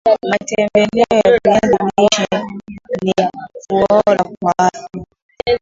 [0.29, 2.45] matembele ya viazi lishe
[3.03, 3.13] ni
[3.69, 5.05] boara kwa afya